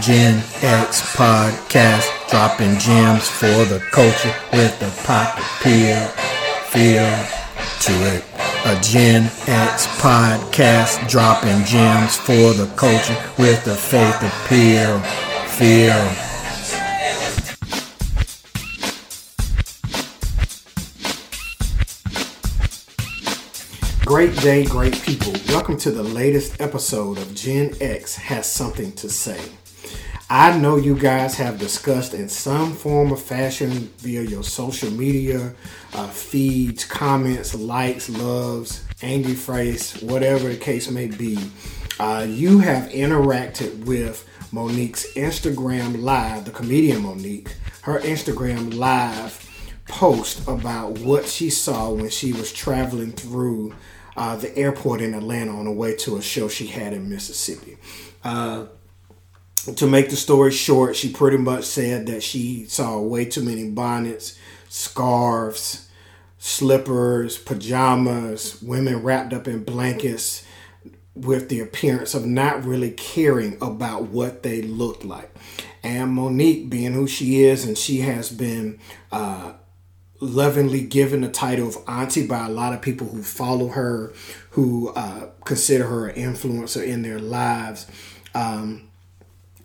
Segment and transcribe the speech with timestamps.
[0.00, 6.06] Gen X podcast, dropping gems for the culture with the pop appeal,
[6.68, 7.08] feel
[7.80, 8.22] to it.
[8.66, 15.00] A Gen X podcast, dropping gems for the culture with the faith appeal,
[15.48, 16.26] feel.
[24.04, 25.32] Great day, great people.
[25.48, 29.40] Welcome to the latest episode of Gen X Has Something to Say.
[30.28, 35.54] I know you guys have discussed in some form or fashion via your social media
[35.94, 41.38] uh, feeds, comments, likes, loves, angry face, whatever the case may be.
[42.00, 49.44] Uh, you have interacted with Monique's Instagram Live, the comedian Monique, her Instagram Live
[49.86, 53.76] post about what she saw when she was traveling through
[54.16, 57.76] uh, the airport in Atlanta on the way to a show she had in Mississippi.
[58.24, 58.66] Uh,
[59.74, 63.68] to make the story short, she pretty much said that she saw way too many
[63.70, 65.88] bonnets, scarves,
[66.38, 70.44] slippers, pajamas, women wrapped up in blankets
[71.14, 75.34] with the appearance of not really caring about what they looked like.
[75.82, 78.78] And Monique, being who she is, and she has been
[79.10, 79.54] uh,
[80.20, 84.12] lovingly given the title of auntie by a lot of people who follow her,
[84.50, 87.86] who uh, consider her an influencer in their lives.
[88.34, 88.88] Um,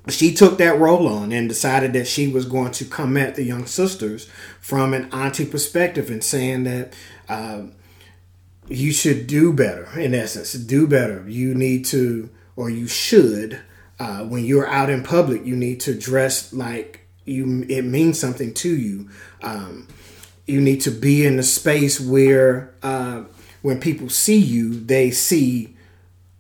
[0.10, 3.44] she took that role on and decided that she was going to come at the
[3.44, 4.28] young sisters
[4.60, 6.94] from an auntie perspective and saying that
[7.30, 7.62] uh,
[8.68, 11.28] you should do better, in essence, do better.
[11.28, 13.62] You need to, or you should,
[14.00, 17.66] uh, when you're out in public, you need to dress like you.
[17.70, 19.10] It means something to you.
[19.44, 19.88] Um,
[20.48, 23.26] you need to be in a space where uh,
[23.62, 25.76] when people see you, they see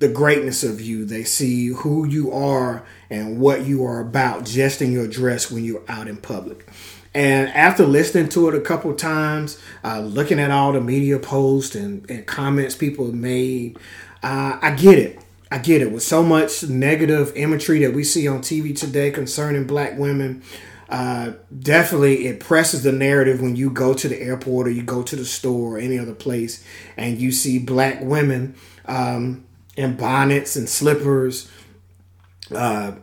[0.01, 1.05] the greatness of you.
[1.05, 5.63] They see who you are and what you are about just in your dress when
[5.63, 6.67] you're out in public.
[7.13, 11.75] And after listening to it a couple times, uh, looking at all the media posts
[11.75, 13.77] and, and comments people made,
[14.23, 15.19] uh, I get it.
[15.51, 15.91] I get it.
[15.91, 20.41] With so much negative imagery that we see on TV today concerning black women,
[20.89, 25.03] uh, definitely it presses the narrative when you go to the airport or you go
[25.03, 26.65] to the store or any other place
[26.97, 28.55] and you see black women
[28.85, 29.45] um,
[29.81, 31.49] in bonnets and slippers,
[32.53, 32.93] uh,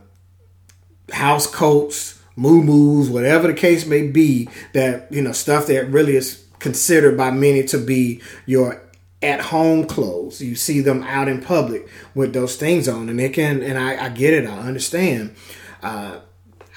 [1.11, 6.45] house coats, moo whatever the case may be, that, you know, stuff that really is
[6.59, 8.81] considered by many to be your
[9.21, 10.41] at home clothes.
[10.41, 14.05] You see them out in public with those things on, and it can, and I,
[14.05, 15.35] I get it, I understand.
[15.83, 16.19] Uh,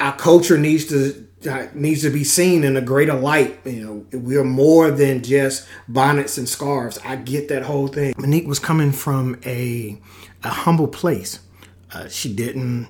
[0.01, 1.29] our culture needs to
[1.75, 3.61] needs to be seen in a greater light.
[3.65, 6.99] You know, we're more than just bonnets and scarves.
[7.05, 8.15] I get that whole thing.
[8.19, 10.01] Monique was coming from a
[10.45, 11.41] a humble place.
[11.93, 12.89] Uh, she didn't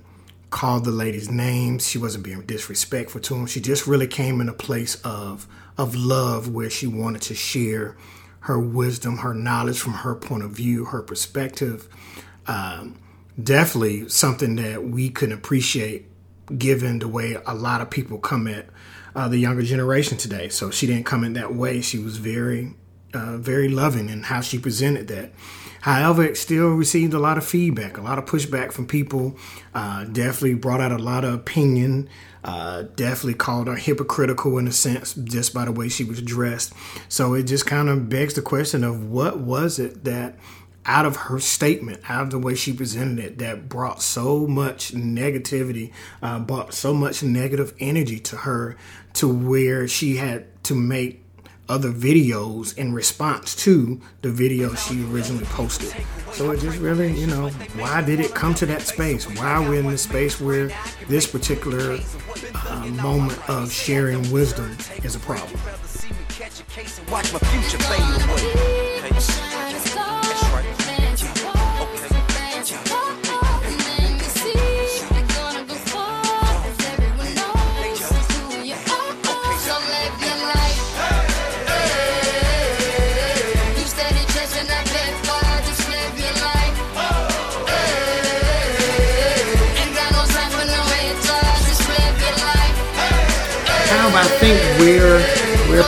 [0.51, 1.89] call the ladies names.
[1.89, 3.47] She wasn't being disrespectful to them.
[3.47, 5.47] She just really came in a place of
[5.79, 7.97] of love where she wanted to share
[8.41, 11.89] her wisdom, her knowledge from her point of view, her perspective.
[12.47, 12.99] Um,
[13.43, 16.07] definitely something that we can appreciate
[16.59, 18.67] given the way a lot of people come at
[19.15, 20.49] uh, the younger generation today.
[20.49, 21.81] So she didn't come in that way.
[21.81, 22.75] She was very,
[23.15, 25.33] uh, very loving in how she presented that.
[25.83, 29.37] However, it still received a lot of feedback, a lot of pushback from people.
[29.75, 32.09] Uh, definitely brought out a lot of opinion.
[32.45, 36.73] Uh, definitely called her hypocritical in a sense just by the way she was dressed.
[37.09, 40.37] So it just kind of begs the question of what was it that
[40.85, 44.93] out of her statement, out of the way she presented it, that brought so much
[44.93, 48.77] negativity, uh, brought so much negative energy to her
[49.15, 51.23] to where she had to make
[51.69, 55.95] other videos in response to the video she originally posted.
[56.33, 59.27] So it just really, you know, why did it come to that space?
[59.39, 60.71] Why are we in the space where
[61.09, 61.99] this particular
[62.55, 65.59] uh, moment of sharing wisdom is a problem?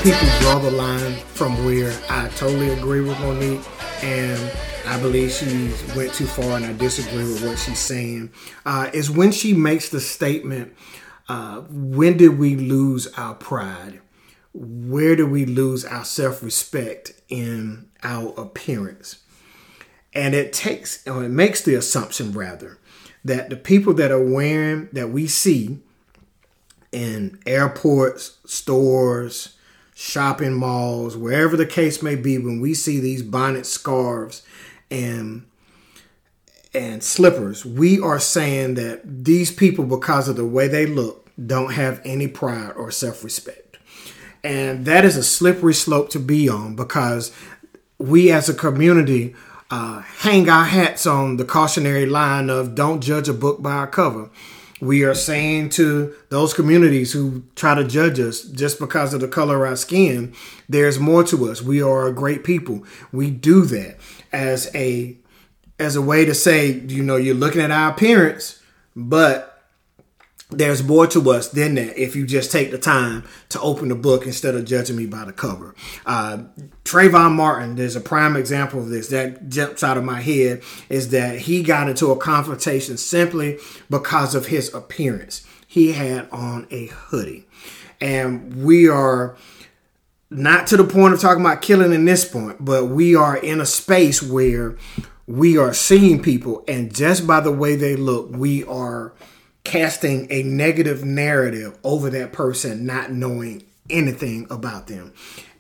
[0.05, 3.63] People draw the line from where I totally agree with Monique
[4.03, 4.53] and
[4.87, 8.31] I believe she went too far and I disagree with what she's saying
[8.67, 10.75] uh, is when she makes the statement,
[11.27, 14.03] uh, when did we lose our pride?
[14.53, 19.23] Where do we lose our self-respect in our appearance?
[20.13, 22.77] And it takes, or it makes the assumption rather,
[23.25, 25.79] that the people that are wearing that we see
[26.93, 29.54] in airports, stores,
[29.95, 34.43] shopping malls, wherever the case may be, when we see these bonnet scarves
[34.91, 35.47] and
[36.75, 41.73] and slippers, we are saying that these people, because of the way they look, don't
[41.73, 43.79] have any pride or self-respect.
[44.43, 47.33] And that is a slippery slope to be on because
[47.99, 49.37] we as a community
[49.71, 53.87] uh, hang our hats on the cautionary line of don't judge a book by a
[53.87, 54.29] cover.
[54.85, 59.29] We are saying to those communities who try to judge us just because of the
[59.29, 60.35] color of our skin,
[60.69, 61.63] there's more to us.
[61.63, 62.85] We are a great people.
[63.11, 63.97] We do that
[64.33, 65.17] as a
[65.79, 68.63] as a way to say, you know, you're looking at our appearance,
[68.95, 69.54] but
[70.51, 73.95] there's more to us than that if you just take the time to open the
[73.95, 75.75] book instead of judging me by the cover.
[76.05, 76.45] Uh,
[76.85, 81.09] Trayvon Martin, there's a prime example of this that jumps out of my head is
[81.11, 83.59] that he got into a confrontation simply
[83.89, 85.47] because of his appearance.
[85.67, 87.47] He had on a hoodie.
[88.01, 89.37] And we are
[90.31, 93.61] not to the point of talking about killing in this point, but we are in
[93.61, 94.77] a space where
[95.27, 99.15] we are seeing people, and just by the way they look, we are
[99.65, 105.13] casting a negative narrative over that person, not knowing anything about them.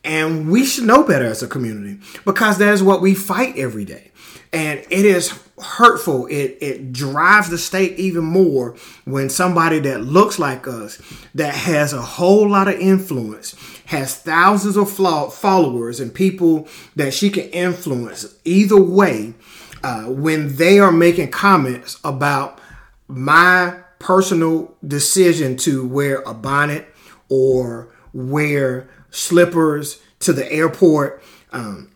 [0.05, 3.87] And we should know better as a community because that is what we fight every
[3.87, 4.11] day.
[4.53, 6.27] And it is hurtful.
[6.27, 11.01] It, it drives the state even more when somebody that looks like us,
[11.35, 13.57] that has a whole lot of influence,
[13.87, 19.35] has thousands of followers and people that she can influence either way,
[19.83, 22.61] uh, when they are making comments about
[23.09, 26.89] my personal decision to wear a bonnet
[27.29, 31.91] or wear slippers to the airport um,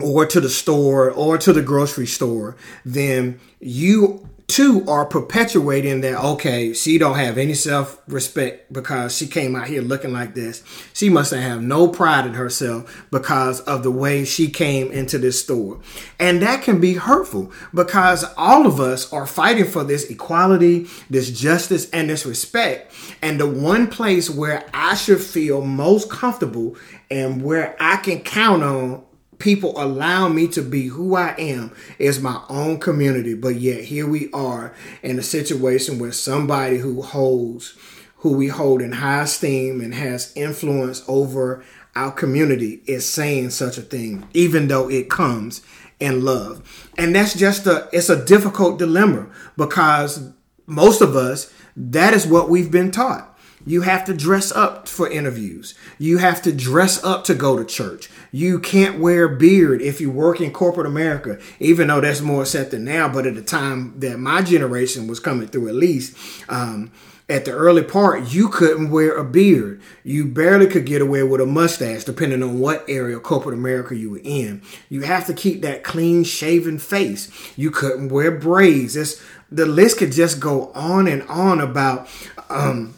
[0.00, 6.22] or to the store or to the grocery store, then you two are perpetuating that
[6.22, 10.62] okay she don't have any self-respect because she came out here looking like this.
[10.92, 15.40] She must have no pride in herself because of the way she came into this
[15.40, 15.80] store.
[16.20, 21.30] And that can be hurtful because all of us are fighting for this equality this
[21.30, 22.92] justice and this respect.
[23.22, 26.76] And the one place where i should feel most comfortable
[27.10, 29.04] and where i can count on
[29.38, 33.34] people allow me to be who I am is my own community.
[33.34, 37.76] But yet here we are in a situation where somebody who holds
[38.18, 41.62] who we hold in high esteem and has influence over
[41.94, 45.60] our community is saying such a thing, even though it comes
[46.00, 46.90] in love.
[46.96, 50.30] And that's just a it's a difficult dilemma because
[50.66, 53.33] most of us, that is what we've been taught.
[53.66, 55.74] You have to dress up for interviews.
[55.98, 58.10] You have to dress up to go to church.
[58.30, 62.80] You can't wear beard if you work in corporate America, even though that's more accepted
[62.80, 63.08] now.
[63.08, 66.16] But at the time that my generation was coming through, at least,
[66.48, 66.92] um,
[67.26, 69.80] at the early part, you couldn't wear a beard.
[70.02, 73.96] You barely could get away with a mustache, depending on what area of corporate America
[73.96, 74.60] you were in.
[74.90, 77.30] You have to keep that clean shaven face.
[77.56, 78.94] You couldn't wear braids.
[78.94, 82.08] It's, the list could just go on and on about
[82.50, 82.94] um,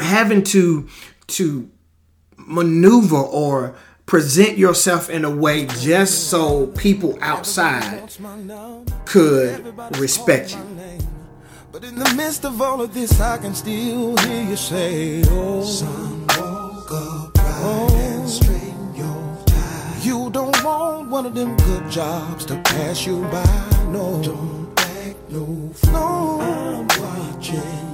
[0.00, 0.88] having to
[1.28, 1.70] to
[2.36, 3.76] maneuver or
[4.06, 8.10] present yourself in a way just so people outside
[9.04, 10.98] could respect you.
[11.72, 15.62] But in the midst of all of this, I can still hear you say, Oh,
[15.62, 19.98] son, walk upright oh, and straighten your tie.
[20.02, 23.44] You don't want one of them good jobs to pass you by.
[23.90, 26.40] No, don't act no fool.
[26.40, 27.89] I'm watching.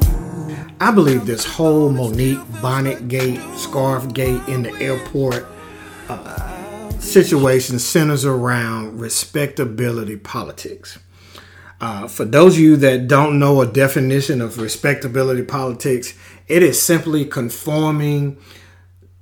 [0.78, 5.46] I believe this whole Monique bonnet gate, scarf gate in the airport
[6.10, 10.98] uh, situation centers around respectability politics.
[11.80, 16.12] Uh, for those of you that don't know a definition of respectability politics,
[16.46, 18.36] it is simply conforming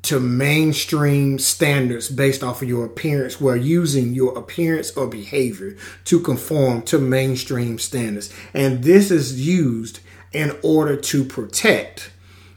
[0.02, 6.18] to mainstream standards based off of your appearance, where using your appearance or behavior to
[6.18, 8.32] conform to mainstream standards.
[8.52, 10.00] And this is used
[10.34, 12.10] in order to protect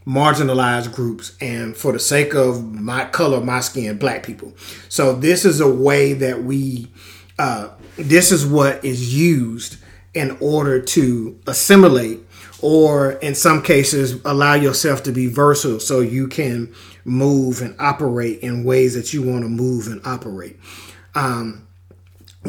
[0.06, 4.54] marginalized groups and for the sake of my color, my skin, black people.
[4.90, 6.88] So this is a way that we,
[7.38, 9.78] uh, this is what is used
[10.14, 12.22] in order to assimilate
[12.62, 16.74] or in some cases allow yourself to be versatile so you can
[17.06, 20.58] move and operate in ways that you want to move and operate.
[21.14, 21.67] Um,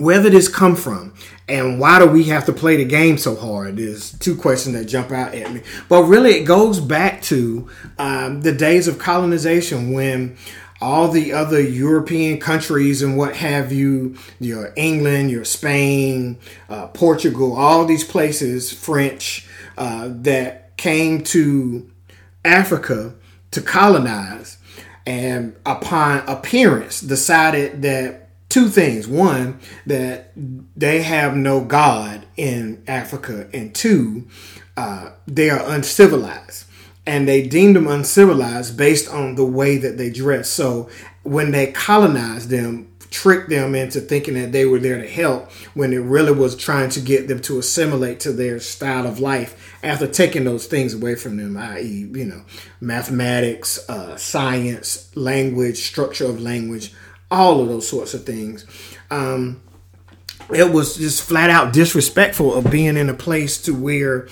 [0.03, 1.15] where did this come from?
[1.49, 3.79] And why do we have to play the game so hard?
[3.79, 5.63] There's two questions that jump out at me.
[5.89, 10.37] But really it goes back to um, the days of colonization when
[10.81, 16.39] all the other European countries and what have you, your England, your Spain,
[16.69, 21.91] uh, Portugal, all these places, French, uh, that came to
[22.45, 23.15] Africa
[23.51, 24.59] to colonize,
[25.07, 30.33] and upon appearance decided that two things: one, that
[30.77, 34.29] they have no God in Africa, and two,
[34.77, 36.65] uh, they are uncivilized
[37.09, 40.47] and they deemed them uncivilized based on the way that they dress.
[40.47, 40.91] So
[41.23, 45.95] when they colonized them, tricked them into thinking that they were there to help when
[45.95, 50.07] it really was trying to get them to assimilate to their style of life after
[50.07, 52.45] taking those things away from them, i.e., you know,
[52.83, 56.93] mathematics, uh, science, language, structure of language,
[57.31, 58.65] all of those sorts of things.
[59.11, 59.61] Um,
[60.53, 64.29] it was just flat out disrespectful of being in a place to where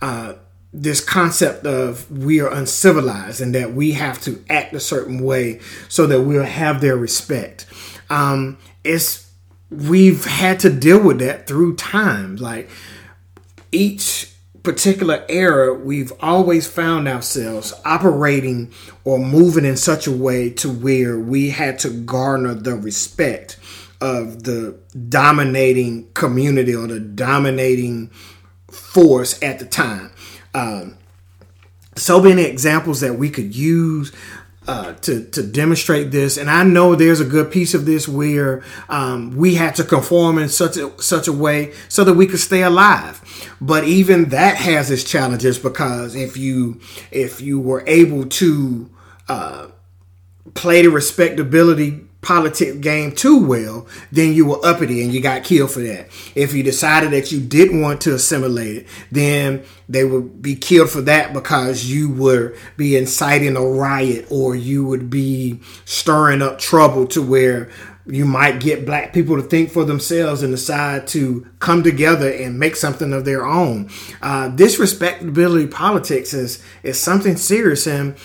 [0.00, 0.34] uh,
[0.72, 5.60] this concept of we are uncivilized and that we have to act a certain way
[5.88, 7.66] so that we'll have their respect.
[8.10, 9.30] Um, it's
[9.70, 12.36] we've had to deal with that through time.
[12.36, 12.68] Like
[13.72, 14.32] each
[14.66, 18.72] particular era, we've always found ourselves operating
[19.04, 23.60] or moving in such a way to where we had to garner the respect
[24.00, 24.76] of the
[25.08, 28.08] dominating community or the dominating
[28.68, 30.10] force at the time.
[30.52, 30.98] Um,
[31.94, 34.10] so many examples that we could use
[34.68, 38.62] uh, to to demonstrate this, and I know there's a good piece of this where
[38.88, 42.40] um, we had to conform in such a such a way so that we could
[42.40, 43.22] stay alive.
[43.60, 46.80] But even that has its challenges because if you
[47.10, 48.90] if you were able to
[49.28, 49.68] uh,
[50.54, 55.70] play the respectability politic game too well, then you were uppity and you got killed
[55.70, 56.08] for that.
[56.34, 60.90] If you decided that you didn't want to assimilate it, then they would be killed
[60.90, 66.58] for that because you would be inciting a riot or you would be stirring up
[66.58, 67.70] trouble to where
[68.06, 72.58] you might get black people to think for themselves and decide to come together and
[72.58, 73.88] make something of their own.
[74.20, 74.48] Uh,
[75.68, 78.16] politics is is something serious, and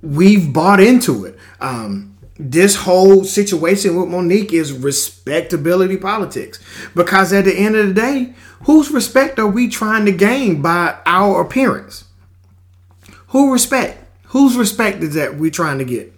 [0.00, 1.36] we've bought into it.
[1.60, 6.60] Um, this whole situation with Monique is respectability politics.
[6.94, 10.98] Because at the end of the day, whose respect are we trying to gain by
[11.04, 12.04] our appearance?
[13.28, 14.04] Who respect?
[14.28, 16.14] Whose respect is that we're trying to get?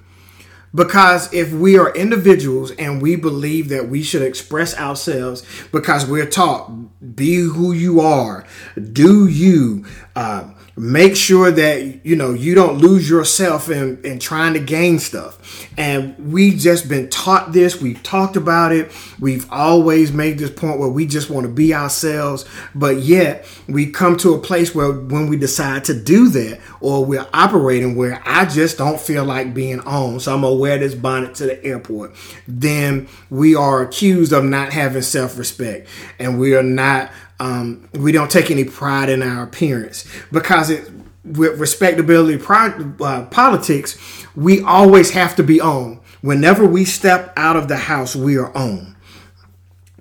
[0.73, 6.29] Because if we are individuals and we believe that we should express ourselves because we're
[6.29, 8.45] taught, be who you are,
[8.93, 9.85] do you,
[10.15, 14.99] uh, make sure that you know you don't lose yourself in, in trying to gain
[14.99, 15.67] stuff.
[15.77, 17.81] And we just been taught this.
[17.81, 18.93] We've talked about it.
[19.19, 22.45] We've always made this point where we just want to be ourselves.
[22.75, 27.05] But yet we come to a place where when we decide to do that or
[27.05, 30.95] we're operating where i just don't feel like being on so i'm gonna wear this
[30.95, 32.15] bonnet to the airport
[32.47, 37.11] then we are accused of not having self-respect and we are not
[37.41, 40.89] um, we don't take any pride in our appearance because it,
[41.25, 43.99] with respectability uh, politics,
[44.37, 46.01] we always have to be on.
[46.21, 48.95] Whenever we step out of the house, we are on.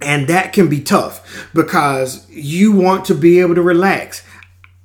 [0.01, 4.24] And that can be tough because you want to be able to relax.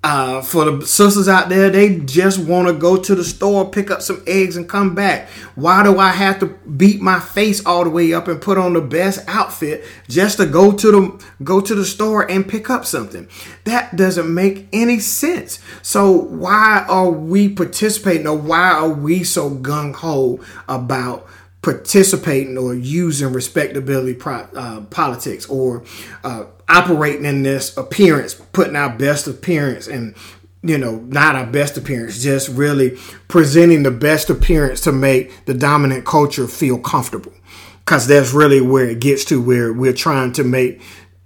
[0.07, 3.91] Uh, for the sisters out there, they just want to go to the store, pick
[3.91, 5.31] up some eggs, and come back.
[5.55, 8.75] Why do I have to beat my face all the way up and put on
[8.75, 12.85] the best outfit just to go to the go to the store and pick up
[12.85, 13.27] something?
[13.65, 15.59] That doesn't make any sense.
[15.81, 21.27] So why are we participating, or why are we so gung ho about?
[21.65, 25.83] Participating or using respectability pro, uh, politics or
[26.23, 30.15] uh, operating in this appearance, putting our best appearance and
[30.63, 35.53] you know, not our best appearance, just really presenting the best appearance to make the
[35.53, 37.33] dominant culture feel comfortable.
[37.81, 40.81] Because that's really where it gets to, where we're trying to make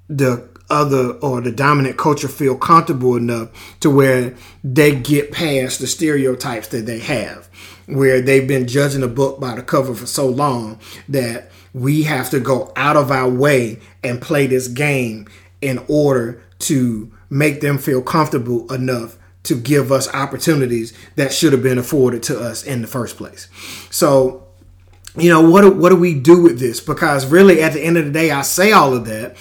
[0.09, 3.49] the other or the dominant culture feel comfortable enough
[3.81, 7.49] to where they get past the stereotypes that they have,
[7.87, 12.31] where they've been judging a book by the cover for so long that we have
[12.31, 15.27] to go out of our way and play this game
[15.61, 21.63] in order to make them feel comfortable enough to give us opportunities that should have
[21.63, 23.49] been afforded to us in the first place.
[23.91, 24.47] So,
[25.17, 26.81] you know, what do, what do we do with this?
[26.81, 29.37] Because really, at the end of the day, I say all of that.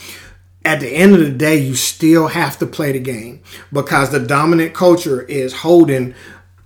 [0.68, 4.20] At the end of the day, you still have to play the game because the
[4.20, 6.14] dominant culture is holding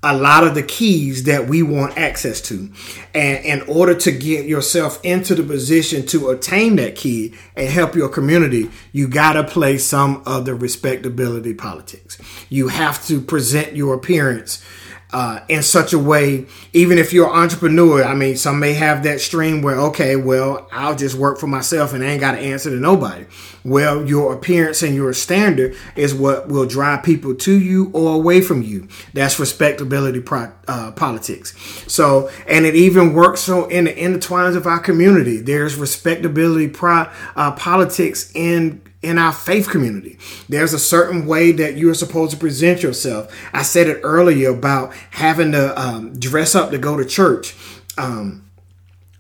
[0.02, 2.72] a lot of the keys that we want access to.
[3.14, 7.94] And in order to get yourself into the position to attain that key and help
[7.94, 12.18] your community, you got to play some of the respectability politics.
[12.50, 14.66] You have to present your appearance
[15.14, 19.04] uh, in such a way, even if you're an entrepreneur, I mean, some may have
[19.04, 22.40] that stream where, okay, well, I'll just work for myself and I ain't got to
[22.40, 23.26] answer to nobody.
[23.64, 28.42] Well, your appearance and your standard is what will drive people to you or away
[28.42, 28.88] from you.
[29.14, 31.56] That's respectability pro- uh, politics.
[31.88, 35.38] So, and it even works so in the intertwines of our community.
[35.38, 40.18] There's respectability pro- uh, politics in in our faith community.
[40.48, 43.36] There's a certain way that you're supposed to present yourself.
[43.54, 47.56] I said it earlier about having to um, dress up to go to church.
[47.98, 48.48] Um,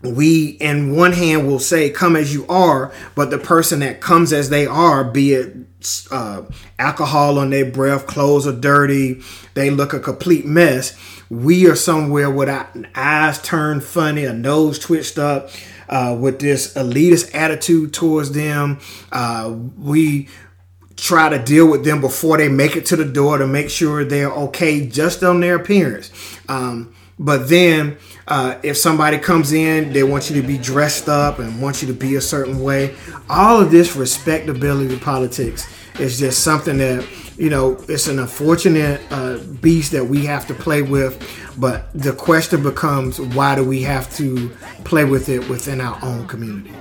[0.03, 4.33] we, in one hand, will say, Come as you are, but the person that comes
[4.33, 5.55] as they are, be it
[6.11, 6.43] uh,
[6.79, 9.21] alcohol on their breath, clothes are dirty,
[9.53, 10.97] they look a complete mess.
[11.29, 15.50] We are somewhere with our eyes turned funny, a nose twitched up,
[15.91, 18.79] uh, with this elitist attitude towards them.
[19.12, 20.27] Uh, we
[20.95, 24.03] try to deal with them before they make it to the door to make sure
[24.03, 26.12] they're okay just on their appearance.
[26.48, 31.39] Um, but then, uh, if somebody comes in, they want you to be dressed up
[31.39, 32.95] and want you to be a certain way.
[33.29, 35.67] All of this respectability politics
[36.00, 37.07] is just something that
[37.38, 41.19] you know it's an unfortunate uh, beast that we have to play with
[41.57, 44.50] but the question becomes why do we have to
[44.83, 46.71] play with it within our own community?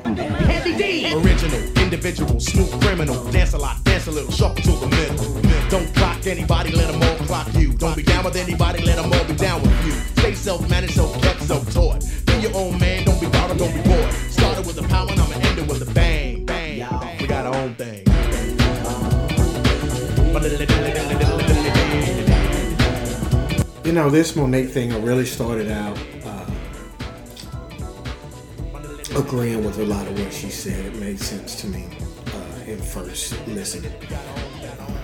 [1.12, 3.24] Original individual smooth criminal.
[3.30, 5.68] Dance a lot dance a little shuffle to the middle.
[5.68, 7.72] Don't clock anybody let them all clock you.
[7.74, 9.92] Don't be down with anybody let them all be down with you.
[9.92, 12.04] Stay self-managed self-kept self-taught.
[12.26, 14.12] Be your own man don't be bothered don't be bored.
[14.12, 17.18] Started with a power and i'ma end it with a bang bang, bang.
[17.20, 18.09] we got our own thing
[23.84, 26.46] you know, this Monet thing, I really started out uh,
[29.16, 30.86] agreeing with a lot of what she said.
[30.86, 31.88] It made sense to me
[32.28, 33.92] uh, in first listening.
[34.78, 34.94] Um,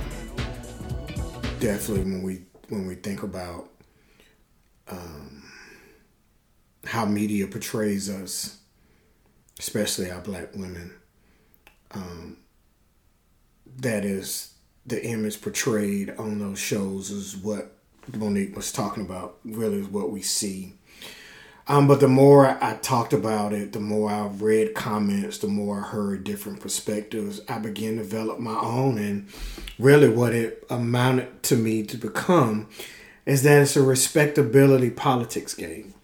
[1.58, 3.68] definitely, when we when we think about
[4.86, 5.42] um,
[6.84, 8.60] how media portrays us,
[9.58, 10.94] especially our black women,
[11.90, 12.36] um,
[13.78, 14.55] that is
[14.86, 17.72] the image portrayed on those shows is what
[18.14, 19.38] Monique was talking about.
[19.44, 20.74] Really, is what we see.
[21.68, 25.80] Um, but the more I talked about it, the more I read comments, the more
[25.80, 28.98] I heard different perspectives, I began to develop my own.
[28.98, 29.28] And
[29.78, 32.68] really, what it amounted to me to become
[33.24, 35.94] is that it's a respectability politics game.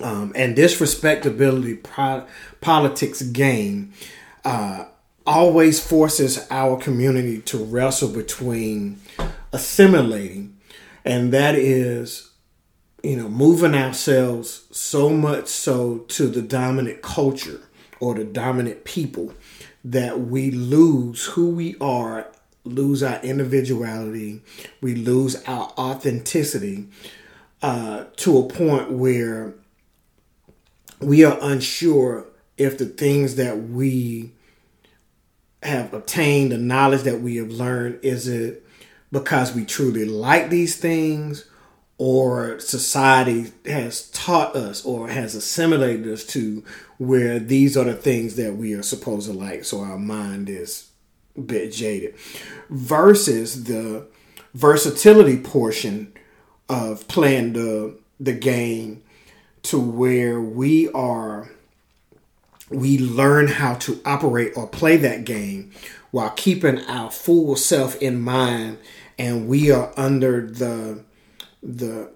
[0.00, 2.26] Um, and this respectability pro-
[2.62, 3.92] politics game
[4.44, 4.86] uh,
[5.26, 9.00] always forces our community to wrestle between
[9.52, 10.56] assimilating,
[11.04, 12.30] and that is,
[13.02, 17.60] you know, moving ourselves so much so to the dominant culture
[18.00, 19.34] or the dominant people
[19.84, 22.28] that we lose who we are,
[22.64, 24.40] lose our individuality,
[24.80, 26.88] we lose our authenticity
[27.62, 29.54] uh, to a point where
[31.00, 34.32] we are unsure if the things that we
[35.62, 38.66] have obtained, the knowledge that we have learned, is it
[39.10, 41.44] because we truly like these things
[41.98, 46.64] or society has taught us or has assimilated us to
[46.98, 50.88] where these are the things that we are supposed to like so our mind is
[51.36, 52.14] a bit jaded
[52.70, 54.06] versus the
[54.54, 56.12] versatility portion
[56.68, 59.02] of playing the the game
[59.62, 61.52] to where we are
[62.74, 65.70] we learn how to operate or play that game
[66.10, 68.78] while keeping our full self in mind
[69.18, 71.02] and we are under the
[71.62, 72.10] the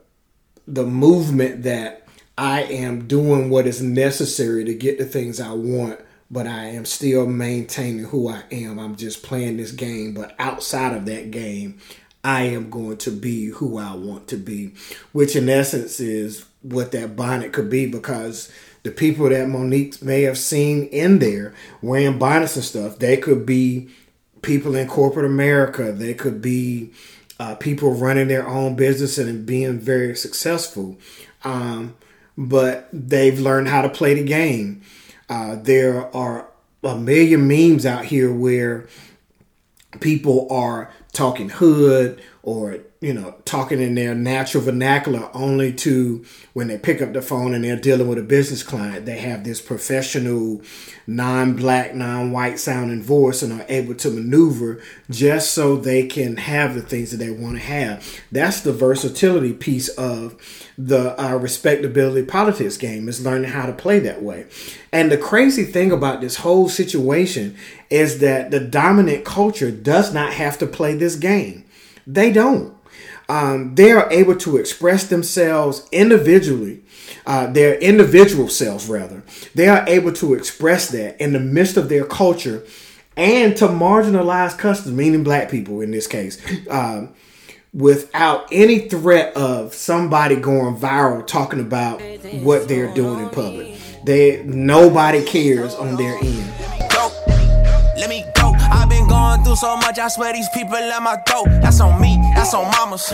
[0.67, 2.07] the movement that
[2.39, 6.85] I am doing what is necessary to get the things I want but I am
[6.85, 8.79] still maintaining who I am.
[8.79, 11.79] I'm just playing this game, but outside of that game,
[12.25, 14.73] I am going to be who I want to be,
[15.13, 18.51] which in essence is what that bonnet could be because
[18.87, 23.45] the people that Monique may have seen in there wearing bonnets and stuff, they could
[23.45, 23.89] be
[24.43, 25.91] people in corporate America.
[25.91, 26.93] They could be
[27.41, 30.99] uh, people running their own business and being very successful.
[31.43, 31.97] Um,
[32.39, 34.83] but they've learned how to play the game.
[35.29, 36.47] Uh, there are
[36.85, 38.87] a million memes out here where
[39.99, 46.67] people are talking hood or you know talking in their natural vernacular only to when
[46.67, 49.61] they pick up the phone and they're dealing with a business client they have this
[49.61, 50.61] professional
[51.07, 56.83] non-black non-white sounding voice and are able to maneuver just so they can have the
[56.83, 58.23] things that they want to have.
[58.33, 60.35] That's the versatility piece of
[60.77, 64.47] the uh, respectability politics game is learning how to play that way.
[64.93, 67.57] And the crazy thing about this whole situation
[67.89, 71.65] is that the dominant culture does not have to play this game.
[72.07, 72.76] They don't
[73.29, 76.83] um, they are able to express themselves individually,
[77.27, 79.23] uh, their individual selves rather.
[79.55, 82.65] They are able to express that in the midst of their culture
[83.17, 87.15] and to marginalize customers, meaning black people in this case, um,
[87.73, 92.01] without any threat of somebody going viral talking about
[92.43, 93.77] what they're doing in public.
[94.05, 96.53] They nobody cares on their end.
[97.97, 98.56] Let me go.
[99.09, 99.99] Going through so much.
[99.99, 101.47] I swear these people let my throat.
[101.63, 102.17] That's on me.
[102.35, 103.13] That's on mamas.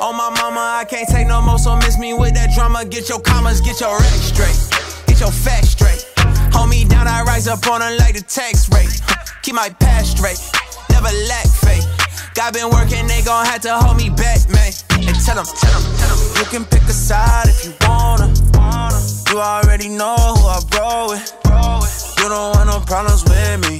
[0.00, 1.58] On my mama, I can't take no more.
[1.58, 2.84] So miss me with that drama.
[2.84, 4.58] Get your commas, get your rec straight,
[5.06, 6.04] get your facts straight.
[6.52, 8.90] Hold me down, I rise up on a like the tax rate.
[9.42, 10.38] Keep my past straight,
[10.90, 11.86] never lack faith.
[12.34, 14.72] God been working, they gon' have to hold me back, man.
[14.98, 16.20] And tell them, tell them, tell them.
[16.42, 18.34] You can pick a side if you wanna.
[19.30, 21.22] You already know who I roll with.
[22.18, 23.78] You don't want no problems with me.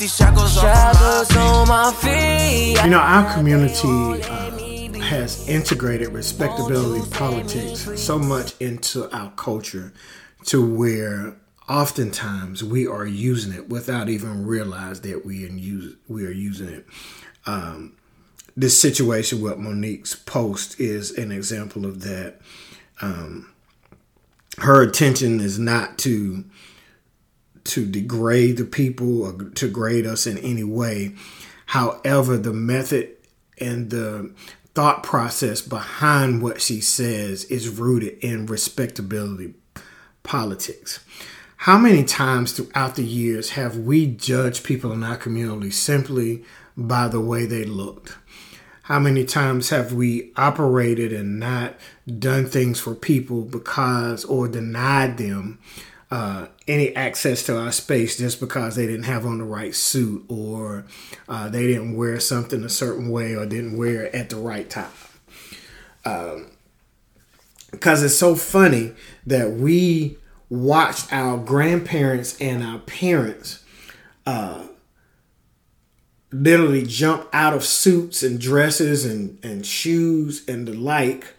[0.00, 2.82] Get these shackles, shackles on my feet.
[2.82, 9.92] You know, our community uh, has integrated respectability politics so much into our culture
[10.46, 11.36] to where
[11.68, 16.86] oftentimes we are using it without even realize that we use we are using it.
[17.44, 17.94] Um,
[18.56, 22.38] this situation with Monique's post is an example of that.
[23.02, 23.52] Um,
[24.60, 26.44] her intention is not to
[27.70, 31.14] to degrade the people or to grade us in any way.
[31.66, 33.10] However, the method
[33.58, 34.34] and the
[34.74, 39.54] thought process behind what she says is rooted in respectability
[40.22, 41.00] politics.
[41.64, 46.44] How many times throughout the years have we judged people in our community simply
[46.76, 48.16] by the way they looked?
[48.84, 51.76] How many times have we operated and not
[52.18, 55.60] done things for people because or denied them
[56.10, 60.24] uh, any access to our space just because they didn't have on the right suit
[60.28, 60.84] or
[61.28, 64.68] uh, they didn't wear something a certain way or didn't wear it at the right
[64.68, 64.90] time?
[66.02, 68.92] Because um, it's so funny
[69.24, 70.18] that we
[70.48, 73.64] watched our grandparents and our parents
[74.26, 74.66] uh,
[76.32, 81.34] literally jump out of suits and dresses and, and shoes and the like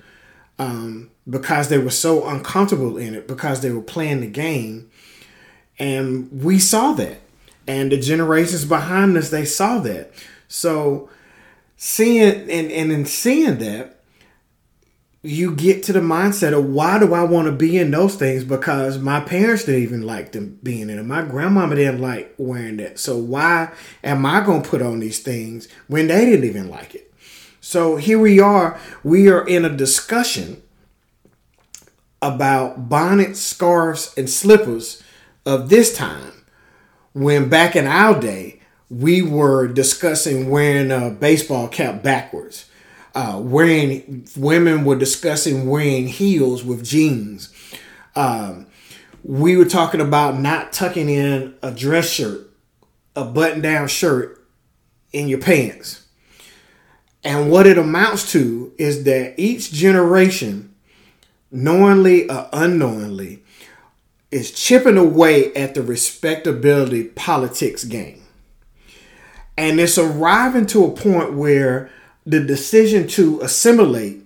[0.62, 4.91] um, because they were so uncomfortable in it because they were playing the game.
[5.80, 7.19] And we saw that.
[7.67, 10.13] And the generations behind us, they saw that.
[10.47, 11.10] So
[11.78, 13.97] seeing and, and in seeing that,
[15.24, 18.43] you get to the mindset of why do I want to be in those things?
[18.43, 21.04] Because my parents didn't even like them being in it.
[21.04, 23.00] My grandmama didn't like wearing that.
[23.00, 23.71] So why
[24.04, 27.11] am I to put on these things when they didn't even like it?
[27.62, 28.78] So here we are.
[29.04, 30.62] We are in a discussion
[32.21, 35.02] about bonnets, scarves, and slippers
[35.45, 36.45] of this time.
[37.13, 42.65] When back in our day, we were discussing wearing a baseball cap backwards
[43.13, 47.54] uh, wearing women were discussing wearing heels with jeans.
[48.15, 48.67] Um,
[49.24, 52.50] we were talking about not tucking in a dress shirt,
[53.15, 54.45] a button down shirt
[55.12, 56.01] in your pants.
[57.23, 60.73] And what it amounts to is that each generation,
[61.51, 63.43] knowingly or unknowingly,
[64.31, 68.23] is chipping away at the respectability politics game.
[69.57, 71.91] And it's arriving to a point where
[72.25, 74.21] the decision to assimilate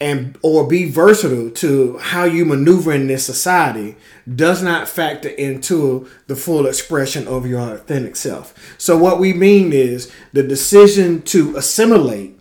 [0.00, 3.96] and or be versatile to how you maneuver in this society
[4.34, 8.74] does not factor into the full expression of your authentic self.
[8.76, 12.33] So what we mean is the decision to assimilate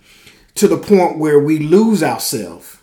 [0.55, 2.77] to the point where we lose ourselves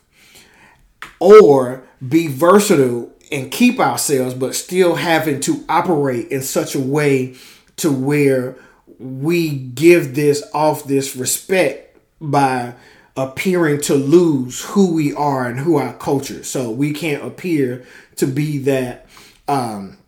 [1.19, 7.35] or be versatile and keep ourselves but still having to operate in such a way
[7.77, 8.57] to where
[8.99, 12.75] we give this off this respect by
[13.17, 16.43] appearing to lose who we are and who our culture.
[16.45, 19.07] So we can't appear to be that
[19.49, 19.99] um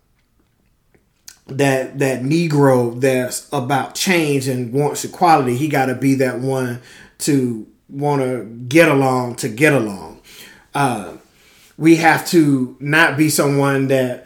[1.47, 5.57] that that Negro that's about change and wants equality.
[5.57, 6.81] He got to be that one
[7.25, 10.21] to want to get along to get along.
[10.73, 11.17] Uh,
[11.77, 14.25] we have to not be someone that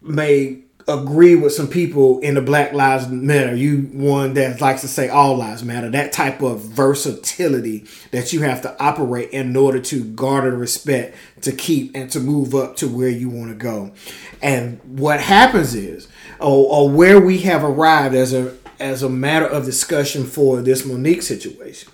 [0.00, 3.54] may agree with some people in the Black Lives Matter.
[3.54, 5.90] You one that likes to say all lives matter.
[5.90, 11.52] That type of versatility that you have to operate in order to garner respect, to
[11.52, 13.92] keep and to move up to where you want to go.
[14.42, 16.08] And what happens is,
[16.40, 20.86] or, or where we have arrived as a as a matter of discussion for this
[20.86, 21.92] Monique situation.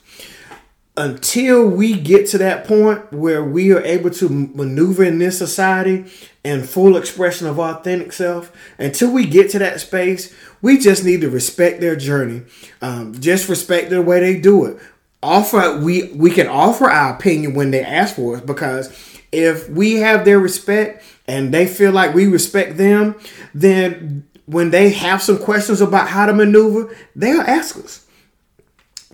[0.97, 6.07] Until we get to that point where we are able to maneuver in this society
[6.43, 8.53] and full expression of authentic self.
[8.79, 12.43] Until we get to that space, we just need to respect their journey.
[12.81, 14.79] Um, just respect the way they do it.
[15.23, 18.89] offer we we can offer our opinion when they ask for it because
[19.33, 23.17] if we have their respect and they feel like we respect them,
[23.53, 28.06] then when they have some questions about how to maneuver, they'll ask us.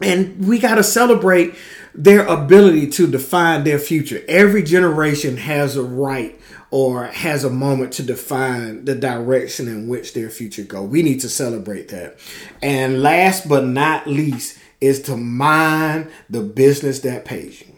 [0.01, 1.55] And we got to celebrate
[1.95, 4.23] their ability to define their future.
[4.27, 10.15] Every generation has a right or has a moment to define the direction in which
[10.15, 10.83] their future go.
[10.83, 12.19] We need to celebrate that.
[12.63, 17.75] And last but not least is to mind the business that pays you.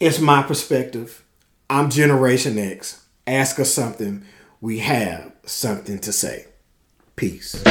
[0.00, 1.22] It's my perspective.
[1.68, 3.04] I'm Generation X.
[3.26, 4.24] Ask us something.
[4.60, 6.46] We have something to say.
[7.14, 7.62] Peace.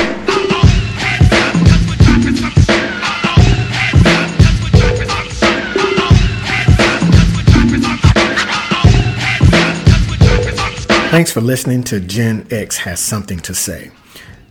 [11.12, 13.92] Thanks for listening to Gen X Has Something to Say.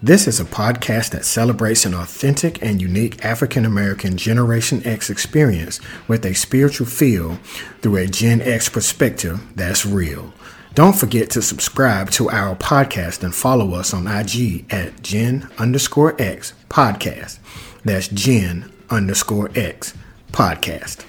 [0.02, 5.80] This is a podcast that celebrates an authentic and unique African American Generation X experience
[6.06, 7.36] with a spiritual feel
[7.80, 10.34] through a Gen X perspective that's real.
[10.74, 16.14] Don't forget to subscribe to our podcast and follow us on IG at Gen underscore
[16.20, 17.38] X podcast.
[17.86, 19.94] That's Gen underscore X
[20.30, 21.06] podcast.